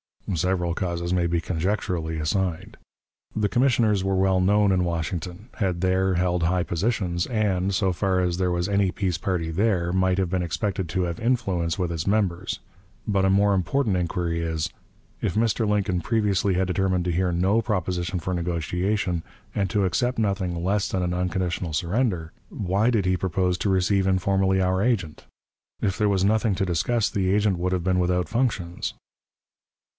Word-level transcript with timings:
Several 0.33 0.73
causes 0.73 1.13
may 1.13 1.27
be 1.27 1.41
conjecturally 1.41 2.17
assigned. 2.17 2.77
The 3.35 3.49
commissioners 3.49 4.01
were 4.03 4.15
well 4.15 4.39
known 4.39 4.71
in 4.71 4.85
Washington, 4.85 5.49
had 5.55 5.81
there 5.81 6.15
held 6.15 6.43
high 6.43 6.63
positions, 6.63 7.27
and, 7.27 7.75
so 7.75 7.91
far 7.93 8.21
as 8.21 8.37
there 8.37 8.49
was 8.49 8.67
any 8.69 8.91
peace 8.91 9.17
party 9.17 9.51
there, 9.51 9.91
might 9.91 10.17
have 10.17 10.29
been 10.29 10.41
expected 10.41 10.87
to 10.89 11.03
have 11.03 11.19
influence 11.19 11.77
with 11.77 11.91
its 11.91 12.07
members; 12.07 12.61
but 13.05 13.25
a 13.25 13.29
more 13.29 13.53
important 13.53 13.97
inquiry 13.97 14.39
is: 14.39 14.69
If 15.21 15.35
Mr. 15.35 15.67
Lincoln 15.67 15.99
previously 16.01 16.53
had 16.53 16.65
determined 16.65 17.05
to 17.05 17.11
hear 17.11 17.33
no 17.33 17.61
proposition 17.61 18.17
for 18.19 18.33
negotiation, 18.33 19.21
and 19.53 19.69
to 19.69 19.83
accept 19.85 20.17
nothing 20.17 20.63
less 20.63 20.87
than 20.87 21.03
an 21.03 21.13
unconditional 21.13 21.73
surrender, 21.73 22.31
why 22.49 22.89
did 22.89 23.05
he 23.05 23.17
propose 23.17 23.57
to 23.59 23.69
receive 23.69 24.07
informally 24.07 24.61
our 24.61 24.81
agent? 24.81 25.25
If 25.81 25.97
there 25.97 26.09
was 26.09 26.23
nothing 26.23 26.55
to 26.55 26.65
discuss, 26.65 27.09
the 27.09 27.31
agent 27.31 27.59
would 27.59 27.73
have 27.73 27.83
been 27.83 27.99
without 27.99 28.29
functions. 28.29 28.93